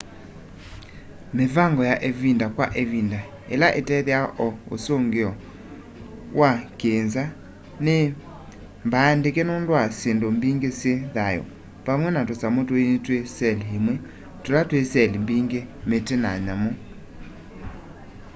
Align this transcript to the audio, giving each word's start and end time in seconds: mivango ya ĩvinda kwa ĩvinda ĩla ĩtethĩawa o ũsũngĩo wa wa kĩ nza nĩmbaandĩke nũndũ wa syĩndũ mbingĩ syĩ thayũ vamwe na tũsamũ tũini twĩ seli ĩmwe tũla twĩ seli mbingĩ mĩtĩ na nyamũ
mivango 1.37 1.81
ya 1.89 1.95
ĩvinda 2.09 2.45
kwa 2.55 2.65
ĩvinda 2.83 3.19
ĩla 3.53 3.67
ĩtethĩawa 3.79 4.27
o 4.45 4.47
ũsũngĩo 4.75 5.29
wa 5.29 5.35
wa 6.39 6.51
kĩ 6.79 6.91
nza 7.05 7.23
nĩmbaandĩke 7.85 9.41
nũndũ 9.47 9.71
wa 9.77 9.83
syĩndũ 9.99 10.27
mbingĩ 10.37 10.69
syĩ 10.79 10.93
thayũ 11.15 11.43
vamwe 11.85 12.09
na 12.15 12.21
tũsamũ 12.27 12.61
tũini 12.67 12.95
twĩ 13.05 13.17
seli 13.35 13.65
ĩmwe 13.77 13.93
tũla 14.43 14.61
twĩ 14.69 14.79
seli 14.91 15.17
mbingĩ 15.23 15.59
mĩtĩ 15.89 16.15
na 16.23 16.31
nyamũ 16.45 16.69